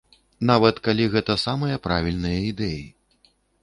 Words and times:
Нават 0.49 0.79
калі 0.87 1.05
гэта 1.17 1.37
самыя 1.45 1.81
правільныя 1.87 2.39
ідэі. 2.51 2.85